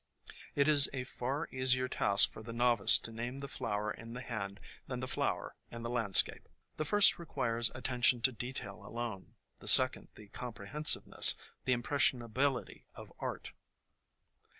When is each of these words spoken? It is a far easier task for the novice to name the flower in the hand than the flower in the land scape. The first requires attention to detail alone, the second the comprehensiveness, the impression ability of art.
It 0.55 0.67
is 0.67 0.89
a 0.93 1.03
far 1.03 1.47
easier 1.51 1.87
task 1.87 2.31
for 2.31 2.41
the 2.41 2.51
novice 2.51 2.97
to 2.97 3.11
name 3.11 3.37
the 3.37 3.47
flower 3.47 3.91
in 3.91 4.13
the 4.13 4.21
hand 4.21 4.59
than 4.87 4.99
the 4.99 5.07
flower 5.07 5.53
in 5.69 5.83
the 5.83 5.91
land 5.91 6.15
scape. 6.15 6.49
The 6.77 6.85
first 6.85 7.19
requires 7.19 7.69
attention 7.75 8.21
to 8.21 8.31
detail 8.31 8.83
alone, 8.83 9.35
the 9.59 9.67
second 9.67 10.07
the 10.15 10.29
comprehensiveness, 10.29 11.35
the 11.65 11.73
impression 11.73 12.23
ability 12.23 12.87
of 12.95 13.13
art. 13.19 13.51